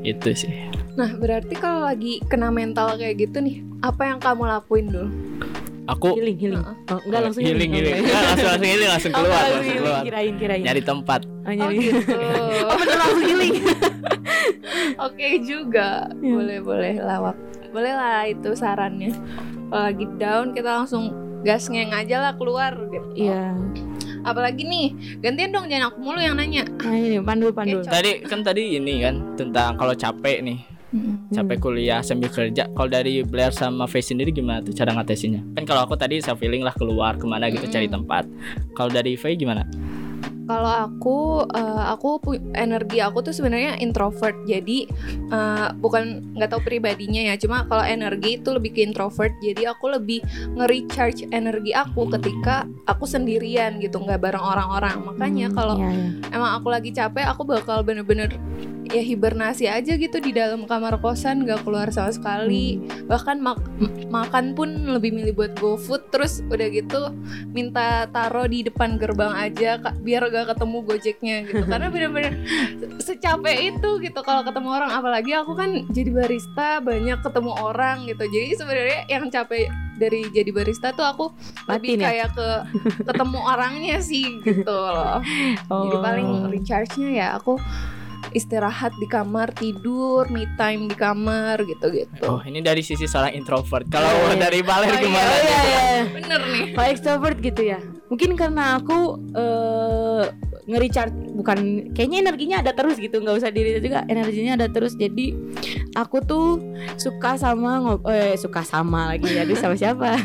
[0.00, 0.52] itu sih
[0.96, 5.08] Nah, berarti kalau lagi kena mental kayak gitu nih, apa yang kamu lakuin dulu?
[5.86, 8.20] Aku healing healing oh enggak langsung healing Oh, healing enggak.
[8.20, 9.80] Langsung langsung healing langsung Oh, keluar enggak, langsung healing.
[9.80, 12.14] keluar kirain kirain nyari tempat oh, Oh nyari gitu.
[12.66, 13.54] oh bener langsung healing
[14.98, 15.88] Oke juga.
[16.18, 16.32] Iya.
[16.32, 17.36] Boleh boleh lawak.
[17.68, 19.12] Boleh lah itu sarannya.
[19.68, 23.06] Kalau lagi down kita langsung gas ngeng aja lah keluar gitu.
[23.14, 23.52] iya
[24.22, 26.66] Apalagi nih, gantian dong jangan aku mulu yang nanya.
[26.76, 30.58] nah ini pandu pandu Oke, tadi kan tadi ini kan tentang kalau capek nih
[31.26, 31.34] Hmm.
[31.34, 35.64] capek kuliah sambil kerja kalau dari Blair sama Faye sendiri gimana tuh cara ngatesinya kan
[35.66, 37.96] kalau aku tadi saya feeling lah keluar ke mana gitu cari Mm-mm.
[37.98, 38.24] tempat
[38.72, 39.66] kalau dari Faye gimana
[40.46, 41.18] Kalau aku,
[41.50, 42.22] eh, aku
[42.54, 44.38] energi aku tuh sebenarnya introvert.
[44.46, 44.86] Jadi
[45.26, 47.34] eh, bukan nggak tahu pribadinya ya.
[47.34, 49.34] Cuma kalau energi itu lebih ke introvert.
[49.42, 50.22] Jadi aku lebih
[50.54, 55.02] nge-recharge energi aku ketika aku sendirian gitu, nggak bareng orang-orang.
[55.02, 56.10] Makanya Hmm, kalau iya, iya.
[56.30, 58.30] emang aku lagi capek aku bakal bener-bener
[58.86, 62.78] ya hibernasi aja gitu di dalam kamar kosan gak keluar sama sekali.
[63.04, 63.66] Bahkan mak-
[64.06, 67.10] makan pun lebih milih buat GoFood terus udah gitu
[67.48, 71.64] minta taro di depan gerbang aja Kak, biar gak ketemu gojeknya gitu.
[71.70, 72.32] Karena bener-bener
[72.76, 74.90] se- secapek itu gitu kalau ketemu orang.
[74.90, 78.24] Apalagi aku kan jadi barista banyak ketemu orang gitu.
[78.24, 81.24] Jadi sebenarnya yang capek dari jadi barista tuh aku
[81.66, 82.04] lebih Batin ya?
[82.04, 82.48] kayak ke
[83.02, 85.24] ketemu orangnya sih gitu loh.
[85.80, 86.02] Jadi Oh.
[86.04, 87.56] paling recharge-nya ya aku
[88.30, 93.86] istirahat di kamar tidur me time di kamar gitu-gitu Oh ini dari sisi seorang introvert.
[93.86, 94.38] Kalau Iya, iya.
[94.40, 95.28] dari Baler Oh, iya, gimana?
[95.28, 96.02] Oh iya iya.
[96.10, 97.78] bener nih Kalau extrovert gitu ya.
[98.06, 98.98] Mungkin karena aku
[99.34, 100.24] eh
[100.66, 101.58] nge-recharge bukan
[101.94, 104.98] kayaknya energinya ada terus gitu nggak usah diri juga energinya ada terus.
[104.98, 105.30] Jadi
[105.94, 106.58] aku tuh
[106.98, 110.18] suka sama ngob eh suka sama lagi ya sama siapa?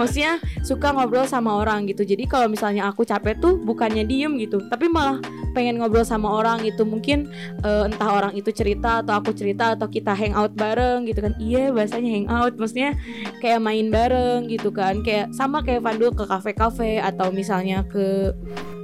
[0.00, 2.02] Maksudnya suka ngobrol sama orang gitu.
[2.02, 5.20] Jadi kalau misalnya aku capek tuh bukannya diem gitu tapi malah
[5.52, 7.28] pengen ngobrol sama orang gitu mungkin
[7.60, 11.36] eh, entah orang itu cerita atau aku cerita atau kita hangout bareng gitu kan.
[11.36, 12.96] Iya bahasanya hangout maksudnya
[13.44, 15.04] kayak main bareng gitu kan.
[15.04, 18.32] Kayak sama kayak Vandul ke kafe-kafe atau misalnya ke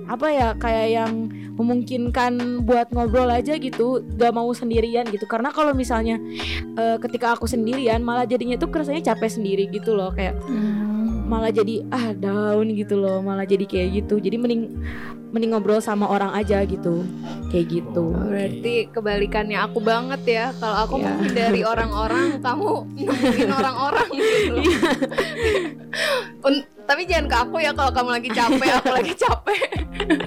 [0.04, 1.12] apa ya kayak yang
[1.54, 5.24] memungkinkan buat ngobrol aja gitu gak mau sendirian gitu.
[5.24, 6.18] Karena kalau misalnya
[6.76, 10.34] eh, ketika aku sendirian malah jadinya tuh rasanya capek sendiri gitu loh kayak
[11.34, 14.78] malah jadi ah down gitu loh malah jadi kayak gitu jadi mending
[15.28, 17.02] mending ngobrol sama orang aja gitu
[17.50, 20.44] kayak gitu Oh, Berarti kebalikannya aku banget ya.
[20.54, 21.06] Kalau aku Iya.
[21.08, 24.54] menghindari orang-orang, kamu nemuin orang-orang gitu.
[26.46, 29.62] Un- tapi jangan ke aku ya kalau kamu lagi capek, aku lagi capek.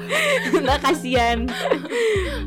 [0.58, 1.40] nggak kasihan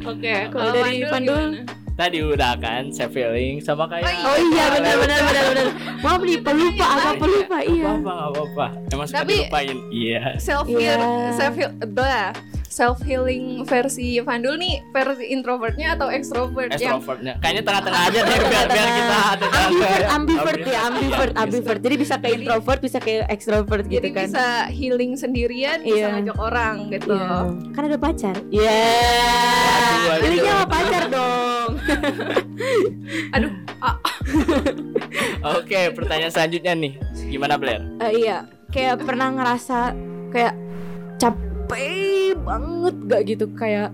[0.03, 1.63] Oke, Kalau dari Pandul?
[2.01, 4.09] Tadi udah kan saya feeling sama kayak.
[4.25, 5.67] oh iya benar benar benar benar
[6.01, 8.67] maaf nih pelupa agak pelupa iya Apa apa apa-apa.
[8.89, 9.77] Emang suka Tapi- dilupain.
[9.93, 10.21] Iya.
[10.41, 10.97] Self heal, Iya.
[11.31, 12.33] self heal, blah.
[12.71, 17.35] Self healing versi Vandul nih versi introvertnya atau extrovert yang Extrovertnya.
[17.37, 21.95] Kayaknya tengah-tengah aja deh biar biar kita ada ambivert ambivert ya ambivert Iya, ambivert jadi
[21.99, 26.15] bisa kayak introvert bisa kayak extrovert gitu jadi kan bisa healing sendirian, bisa Iya.
[26.15, 27.11] ngajak orang gitu.
[27.11, 27.37] Iya.
[27.75, 28.79] kan ada pacar iya
[30.15, 30.69] pacar dong
[33.35, 33.97] Aduh, ah,
[35.59, 36.93] Oke, pertanyaan selanjutnya nih.
[37.31, 37.83] Gimana Blair?
[38.03, 39.95] Eh, iya kayak pernah ngerasa
[40.31, 40.55] kayak
[41.19, 43.91] capek banget gak gitu kayak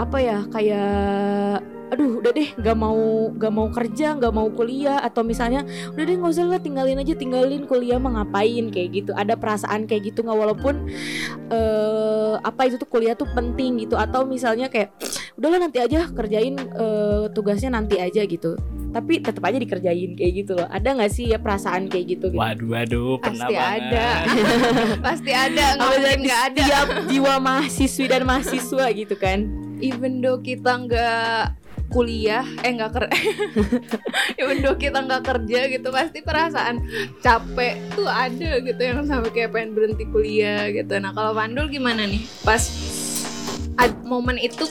[0.00, 5.26] apa ya kayak aduh udah deh gak mau gak mau kerja gak mau kuliah atau
[5.26, 9.34] misalnya udah deh nggak usah lah tinggalin aja tinggalin kuliah mah ngapain kayak gitu ada
[9.34, 10.86] perasaan kayak gitu nggak walaupun
[11.50, 14.94] eh apa itu tuh kuliah tuh penting gitu atau misalnya kayak
[15.34, 18.54] udahlah nanti aja kerjain eh, tugasnya nanti aja gitu
[18.90, 22.42] tapi tetap aja dikerjain kayak gitu loh ada nggak sih ya perasaan kayak gitu, gitu?
[22.42, 23.82] Waduh, waduh, pernah Pasti banget.
[23.86, 24.06] ada.
[25.06, 26.62] pasti ada, nggak mungkin dari nggak ada.
[26.66, 29.38] Setiap jiwa mahasiswi dan mahasiswa gitu kan
[29.80, 31.56] even though kita nggak
[31.90, 33.04] kuliah eh nggak ker
[34.40, 36.86] even though kita nggak kerja gitu pasti perasaan
[37.18, 40.96] capek tuh ada gitu yang sampai kayak pengen berhenti kuliah gitu.
[41.02, 42.22] Nah kalau Pandul gimana nih?
[42.46, 42.62] Pas
[44.10, 44.66] momen itu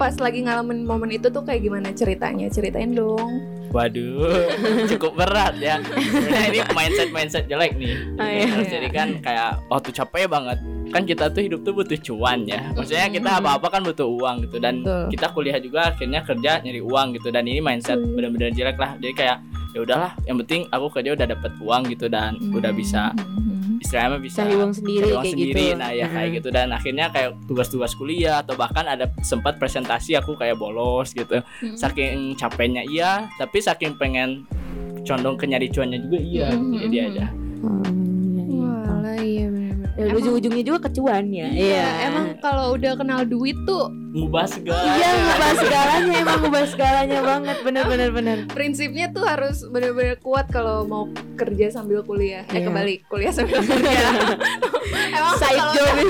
[0.00, 4.50] pas lagi ngalamin momen itu tuh kayak gimana ceritanya ceritain dong Waduh,
[4.90, 5.78] cukup berat ya.
[5.78, 7.94] Sebenarnya ini mindset mindset jelek nih.
[8.18, 8.50] Oh, iya.
[8.50, 10.58] Terus Jadi kan kayak waktu capek banget.
[10.90, 12.66] Kan kita tuh hidup tuh butuh cuan ya.
[12.74, 15.06] Maksudnya kita apa-apa kan butuh uang gitu dan Betul.
[15.14, 18.98] kita kuliah juga akhirnya kerja nyari uang gitu dan ini mindset bener-bener jelek lah.
[18.98, 19.38] Jadi kayak
[19.70, 23.14] ya udahlah, yang penting aku kerja udah dapet uang gitu dan udah bisa
[23.80, 24.44] istilahnya bisa.
[24.44, 25.64] Cari uang sendiri cari uang kayak sendiri.
[25.64, 25.80] gitu.
[25.80, 26.48] Nah ya kayak gitu.
[26.52, 31.40] Dan akhirnya kayak tugas-tugas kuliah atau bahkan ada sempat presentasi aku kayak bolos gitu.
[31.74, 34.44] Saking capeknya iya tapi saking pengen
[35.02, 36.48] condong ke nyari cuannya juga iya.
[36.52, 36.76] Mhm.
[36.76, 37.26] jadi aja
[37.60, 37.96] Hmm,
[38.36, 38.60] iya, iya.
[38.60, 39.46] Walah iya
[40.00, 44.80] Ya, Emang- ujung-ujungnya juga kecuan ya Iya, emang kalau udah kenal duit tuh ngubah segala
[44.96, 50.48] iya ngubah segalanya emang ngubah segalanya banget bener bener bener prinsipnya tuh harus bener-bener kuat
[50.48, 51.04] kalau mau
[51.36, 52.42] kerja sambil kuliah.
[52.46, 52.66] Eh Iya.
[52.66, 54.00] kebalik, kuliah sambil kerja.
[55.10, 56.06] Emang side kalau job udah,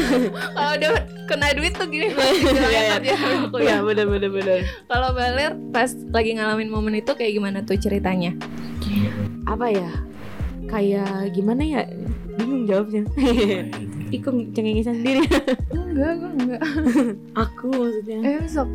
[0.50, 0.90] kalau udah
[1.26, 2.40] kena duit tuh gini Iya, iya.
[2.48, 3.79] kerja sambil ya kuliah.
[3.83, 8.33] bener bener bener Kalau Baler pas lagi ngalamin momen itu kayak gimana tuh ceritanya?
[9.44, 9.90] apa ya
[10.71, 11.83] kayak gimana ya?
[12.39, 13.03] Bingung jawabnya.
[14.15, 15.27] Ikut cengengesan sendiri.
[15.75, 16.63] Enggak, enggak, enggak.
[17.35, 18.19] Aku maksudnya.
[18.23, 18.71] Eh, sok.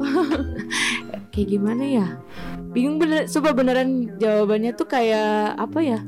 [1.32, 2.08] Kayak gimana ya?
[2.76, 6.00] Bingung bener Sumpah beneran jawabannya tuh kayak Apa ya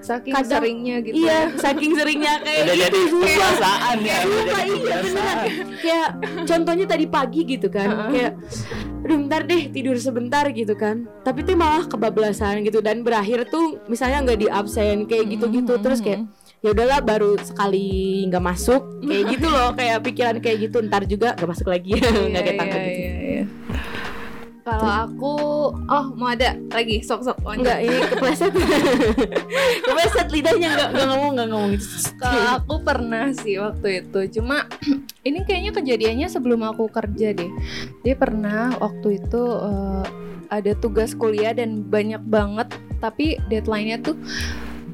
[0.00, 1.14] Saking Kadang- seringnya gitu.
[1.18, 6.08] Iya saking seringnya kayak udah gitu jadi kebiasaan ya jadi iya beneran Kayak
[6.44, 8.32] contohnya tadi pagi gitu kan Kayak
[9.00, 11.04] Aduh bentar deh tidur sebentar gitu kan.
[11.20, 16.00] Tapi tuh malah kebablasan gitu Dan berakhir tuh misalnya nggak di absen Kayak gitu-gitu Terus
[16.00, 16.24] kayak
[16.60, 17.88] ya udahlah baru sekali
[18.28, 21.96] nggak masuk kayak gitu loh kayak pikiran kayak gitu ntar juga nggak masuk lagi.
[22.30, 23.29] Nggak Iya, ketangkep iya, gitu iya.
[24.60, 25.34] Kalau aku,
[25.72, 27.64] oh mau ada lagi sok-sok lanjut.
[27.64, 28.52] Enggak, ini kepleset
[29.88, 31.72] Kepleset lidahnya Enggak, enggak ngomong, enggak ngomong
[32.20, 34.68] Kalau aku pernah sih waktu itu, cuma
[35.28, 37.50] ini kayaknya kejadiannya sebelum aku kerja deh.
[38.04, 40.04] Dia pernah waktu itu eh,
[40.50, 42.68] ada tugas kuliah dan banyak banget,
[43.00, 44.16] tapi deadline-nya tuh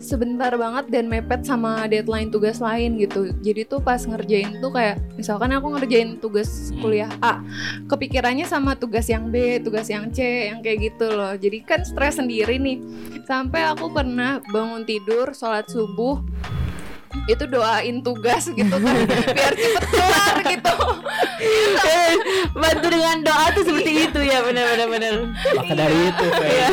[0.06, 3.34] sebentar banget dan mepet sama deadline tugas lain gitu.
[3.42, 7.42] Jadi tuh pas ngerjain tuh kayak misalkan aku ngerjain tugas kuliah A,
[7.90, 11.34] kepikirannya sama tugas yang B, tugas yang C, yang kayak gitu loh.
[11.34, 12.78] Jadi kan stres sendiri nih.
[13.26, 16.22] Sampai aku pernah bangun tidur, sholat subuh,
[17.24, 20.74] itu doain tugas gitu kan biar cepet kelar gitu.
[22.56, 25.14] Bantu dengan doa tuh seperti itu ya benar-benar benar.
[25.56, 26.70] Maka dari itu kayak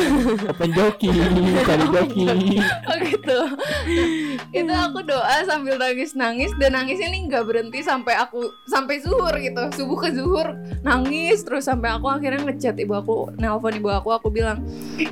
[0.48, 1.08] open joki,
[1.64, 2.22] cari joki.
[2.64, 3.38] oh gitu.
[4.52, 9.34] Itu aku doa sambil nangis nangis dan nangisnya nih nggak berhenti sampai aku sampai zuhur
[9.36, 9.62] gitu.
[9.76, 14.28] Subuh ke zuhur nangis terus sampai aku akhirnya ngechat ibu aku nelpon ibu aku aku
[14.32, 14.64] bilang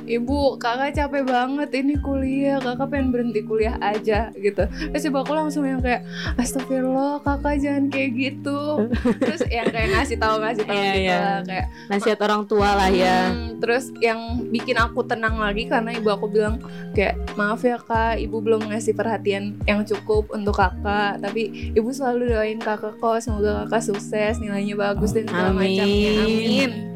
[0.09, 4.65] ibu kakak capek banget ini kuliah kakak pengen berhenti kuliah aja gitu.
[4.65, 6.03] Terus ibu aku langsung yang kayak
[6.35, 8.59] astagfirullah kakak jangan kayak gitu
[9.23, 11.17] terus yang kayak ngasih tahu ngasih tahu Iya, gitu iya.
[11.17, 13.17] lah kayak Nasihat orang tua lah ya.
[13.29, 16.59] Hmm, terus yang bikin aku tenang lagi karena ibu aku bilang
[16.91, 22.33] kayak maaf ya kak, ibu belum ngasih perhatian yang cukup untuk kakak, tapi ibu selalu
[22.33, 25.59] doain kakak kok semoga kakak sukses, nilainya bagus dan segala Amin.
[25.75, 26.11] macamnya.
[26.23, 26.71] Amin.
[26.71, 26.92] Nah,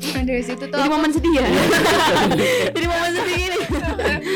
[0.00, 1.46] dari situ tuh Jadi aku, momen sedih ya.
[2.74, 3.58] Jadi momen sedih ini.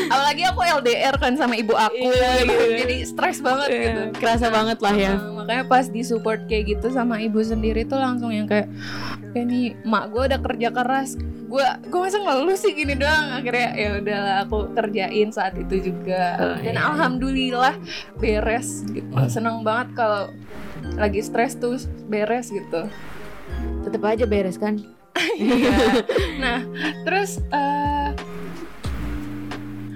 [0.05, 2.53] apalagi aku LDR kan sama ibu aku, Iya, gitu.
[2.53, 2.77] iya.
[2.77, 4.01] jadi stres banget gitu.
[4.15, 5.13] Kerasa banget lah ya.
[5.15, 8.69] Nah, makanya pas disupport kayak gitu sama ibu sendiri tuh langsung yang kayak
[9.31, 13.67] kayak nih mak gue udah kerja keras gue gue masa ngeluh sih gini doang akhirnya
[13.73, 16.81] ya udahlah aku kerjain saat itu juga Oh, dan iya.
[16.81, 17.75] alhamdulillah
[18.15, 20.31] beres gitu seneng banget kalau
[20.95, 21.75] lagi stres tuh
[22.05, 22.87] beres gitu
[23.83, 24.81] Tetep aja beres kan.
[25.39, 25.77] Iya.
[26.37, 26.59] nah
[27.07, 28.09] terus eh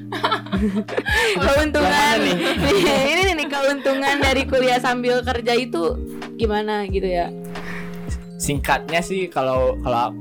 [1.38, 2.32] keuntungan mana
[3.12, 5.96] ini nih keuntungan dari kuliah sambil kerja itu
[6.36, 7.30] gimana gitu ya
[8.40, 10.16] Singkatnya sih kalau kalau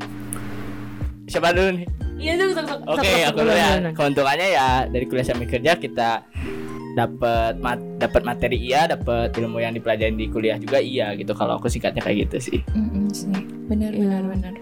[1.30, 1.86] siapa dulu nih?
[2.18, 2.50] iya tuh
[2.90, 3.78] Oke, aku dulu ya.
[3.94, 6.26] Keuntungannya ya dari kuliah sambil kerja kita
[6.98, 11.30] dapat mat, dapat materi iya, dapat ilmu yang dipelajarin di kuliah juga iya gitu.
[11.30, 12.60] Kalau aku singkatnya kayak gitu sih.
[13.14, 13.30] sih
[13.70, 14.02] benar Iya.
[14.02, 14.52] benar benar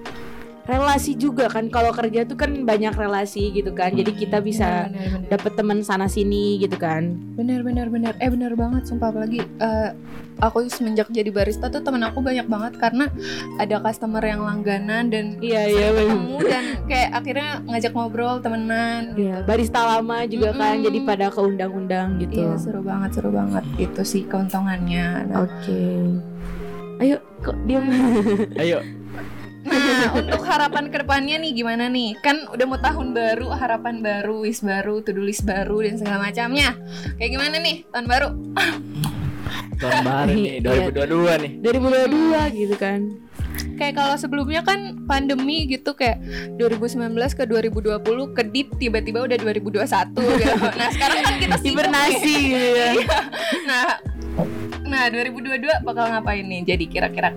[0.66, 1.70] relasi juga kan.
[1.70, 3.94] Kalau kerja tuh kan banyak relasi gitu kan.
[3.94, 4.90] Jadi kita bisa
[5.26, 7.14] dapet teman sana sini gitu kan.
[7.38, 9.08] Bener bener bener eh bener banget sumpah.
[9.08, 9.90] Apalagi eh,
[10.36, 13.08] aku semenjak jadi barista tuh temen aku banyak banget karena
[13.56, 19.46] ada customer yang langganan dan iya iya ketemu dan kayak akhirnya ngajak ngobrol temenan Iya,
[19.48, 20.76] barista lama juga kan.
[20.76, 20.84] Mm-mm.
[20.84, 22.42] jadi pada keundang-undang gitu.
[22.42, 23.64] Iya seru banget seru banget.
[23.78, 25.30] Itu sih keuntungannya.
[25.30, 25.80] Nah, oke.
[26.96, 27.84] Ayo kok diam?
[28.56, 28.80] Ayo,
[29.66, 34.46] nah untuk harapan ke depannya nih gimana nih kan udah mau tahun baru harapan baru
[34.46, 36.78] wis baru to do list baru dan segala macamnya
[37.18, 38.28] kayak gimana nih tahun baru
[39.76, 40.90] tahun baru nih Iya.
[40.94, 41.50] 2022 nih.
[41.60, 43.00] 2022 gitu kan
[43.76, 46.20] kayak kalau sebelumnya kan pandemi gitu kayak
[46.56, 48.00] 2019 ke 2020
[48.32, 50.56] kedip tiba-tiba udah 2021 gitu.
[50.56, 53.18] Nah, sekarang kan kita hibernasi gitu ya Iya.
[53.64, 53.86] Nah,
[54.86, 56.62] nah 2022 bakal ngapain nih?
[56.64, 57.34] Jadi kira-kira.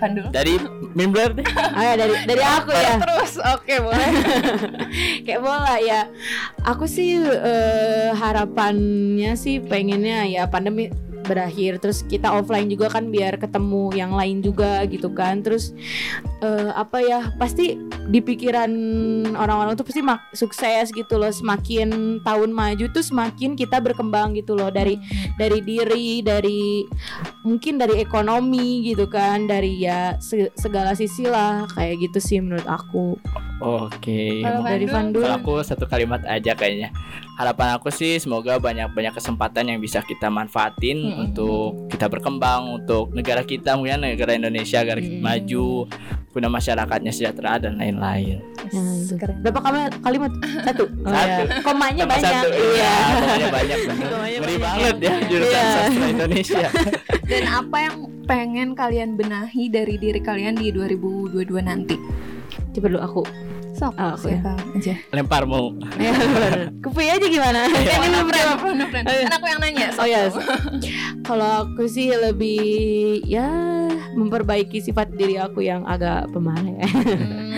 [0.00, 0.58] Vandul Dari
[0.96, 1.46] Mimbler deh.
[1.78, 2.96] Ayo dari dari aku ya.
[2.98, 3.32] Terus.
[3.54, 4.08] Oke boleh.
[5.24, 6.10] Kayak bola ya.
[6.66, 10.90] Aku sih eh, harapannya sih pengennya ya pandemi
[11.24, 11.78] berakhir.
[11.78, 15.40] Terus kita offline juga kan biar ketemu yang lain juga gitu kan.
[15.40, 15.72] Terus
[16.42, 17.78] eh, apa ya pasti
[18.10, 18.70] di pikiran
[19.38, 21.30] orang-orang tuh pasti mak- sukses gitu loh.
[21.30, 24.68] Semakin tahun maju tuh semakin kita berkembang gitu loh.
[24.68, 24.98] Dari
[25.38, 26.82] dari diri dari
[27.46, 29.46] mungkin dari ekonomi gitu kan.
[29.46, 31.66] Dari ya se- segala sisi lah.
[31.72, 33.16] Kayak gitu sih menurut aku.
[33.62, 34.42] Oke.
[34.42, 36.90] Kalau dari Kalau aku satu kalimat aja kayaknya.
[37.32, 41.22] Harapan aku sih semoga banyak-banyak kesempatan yang bisa kita manfaatin Mm-mm.
[41.24, 45.18] untuk kita berkembang untuk negara kita mungkin negara Indonesia agar Mm-mm.
[45.18, 45.88] maju,
[46.28, 48.44] punya masyarakatnya sejahtera dan lain-lain.
[48.68, 49.16] Nah, itu.
[49.16, 49.40] Keren.
[49.40, 49.92] Berapa kalimat?
[49.98, 50.32] Kalimat?
[50.66, 50.84] Satu.
[50.84, 51.42] Oh, Satu.
[51.42, 51.60] ya.
[51.62, 52.32] Komanya Tambah banyak.
[52.36, 52.68] satu, Iya.
[52.70, 52.94] iya.
[53.16, 53.78] Komanya banyak.
[54.12, 54.60] Komanya Ngeri banyak.
[54.62, 55.72] banget ya jurusan Iya.
[55.72, 56.66] sastra Indonesia.
[57.32, 61.96] Dan apa yang pengen kalian benahi dari diri kalian di 2022 nanti?
[62.70, 63.22] Coba dulu aku.
[63.82, 64.38] Sok, Ah, aku ya.
[64.38, 64.94] siapa aja.
[65.10, 65.74] Lempar mau.
[65.98, 66.14] Ya,
[66.78, 67.66] Kupi aja gimana?
[67.66, 67.98] Iya.
[67.98, 69.06] Kan ini friend?
[69.10, 69.86] Kan aku yang nanya.
[69.90, 69.98] sok.
[69.98, 70.20] Oh ya.
[71.26, 72.62] Kalau aku sih lebih
[73.26, 73.50] ya
[74.14, 76.86] memperbaiki sifat diri aku yang agak pemarah ya.
[76.86, 77.50] Hmm.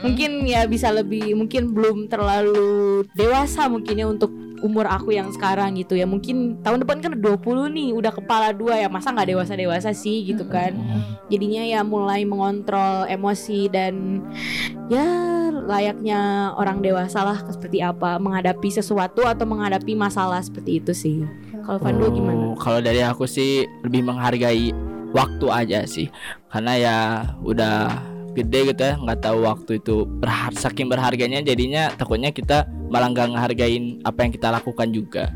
[0.00, 5.76] mungkin ya bisa lebih mungkin belum terlalu dewasa mungkin ya untuk umur aku yang sekarang
[5.76, 7.36] gitu ya mungkin tahun depan kan 20
[7.68, 10.76] nih udah kepala dua ya masa nggak dewasa dewasa sih gitu kan
[11.28, 14.24] jadinya ya mulai mengontrol emosi dan
[14.90, 15.06] ya
[15.54, 21.22] layaknya orang dewasa lah seperti apa menghadapi sesuatu atau menghadapi masalah seperti itu sih
[21.62, 24.74] kalau Vandu Oh, gimana Kalau dari aku sih lebih menghargai
[25.12, 26.08] waktu aja sih.
[26.48, 26.96] Karena ya
[27.44, 27.94] udah
[28.30, 33.26] gede gitu ya nggak tahu waktu itu berhar saking berharganya jadinya takutnya kita malah nggak
[33.34, 35.34] ngehargain apa yang kita lakukan juga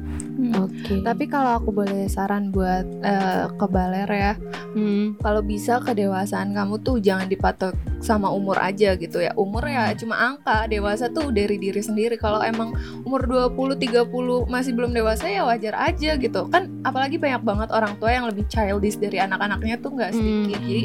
[0.55, 1.03] Oke.
[1.03, 4.33] Tapi kalau aku boleh saran buat eh, ke baler ya,
[4.77, 5.19] Hmm.
[5.19, 9.33] kalau bisa kedewasaan kamu tuh jangan dipatok sama umur aja gitu ya.
[9.33, 12.21] Umur ya cuma angka, dewasa tuh dari diri sendiri.
[12.21, 16.45] Kalau emang umur 20, 30 masih belum dewasa ya wajar aja gitu.
[16.53, 20.61] Kan apalagi banyak banget orang tua yang lebih childish dari anak-anaknya tuh nggak sedikit.
[20.61, 20.69] Hmm.
[20.69, 20.85] Jadi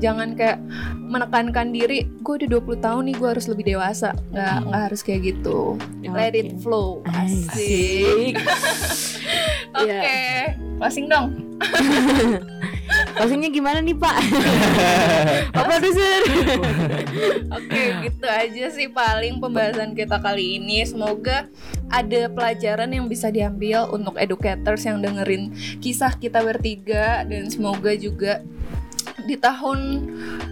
[0.00, 0.58] jangan kayak
[0.96, 4.16] menekankan diri, gue udah 20 tahun nih gue harus lebih dewasa.
[4.32, 4.64] Nggak Hmm.
[4.72, 5.76] nggak harus kayak gitu.
[6.00, 7.04] Let it flow.
[7.12, 7.52] Asik.
[7.52, 8.34] Asik.
[9.74, 10.54] Oke, Iya.
[10.80, 11.28] closing dong.
[13.14, 14.16] Closingnya gimana nih Pak?
[15.54, 16.20] Pak produser.
[17.54, 20.82] Oke, gitu aja sih paling pembahasan kita kali ini.
[20.82, 21.46] Semoga
[21.86, 28.42] ada pelajaran yang bisa diambil untuk educators yang dengerin kisah kita bertiga dan semoga juga
[29.24, 30.08] di tahun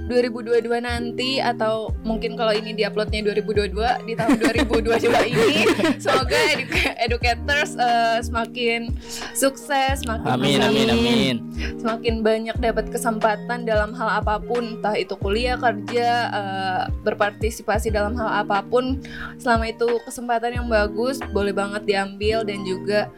[0.08, 5.56] 2022 nanti atau mungkin kalau ini diuploadnya 2022 di tahun 2022 ini.
[6.02, 8.92] Semoga edu- educators eh, semakin
[9.32, 11.36] sukses, semakin amin amin amin.
[11.78, 18.18] Semakin banyak dapat kesempatan dalam hal apa pun, entah itu kuliah, kerja, eh, berpartisipasi dalam
[18.18, 19.00] hal apa pun,
[19.38, 23.08] selama itu kesempatan yang bagus, boleh banget diambil dan juga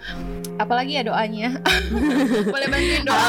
[0.60, 1.58] apalagi ya doanya,
[2.54, 3.26] boleh bantuin doa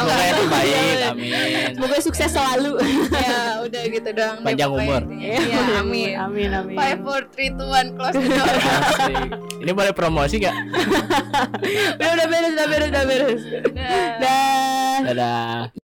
[1.16, 1.70] amin.
[1.76, 2.80] Semoga sukses selalu.
[3.26, 5.02] ya udah gitu doang deh Panjang pokoknya umur.
[5.06, 5.30] intinya.
[5.30, 6.76] ya amin Amin amin.
[6.76, 8.56] five four three two one close the door
[9.60, 10.56] ini boleh promosi gak
[11.96, 13.42] Udah udah beres udah beres udah beres.
[13.72, 14.18] Dah.
[14.18, 14.98] Dah.
[15.06, 15.85] dadah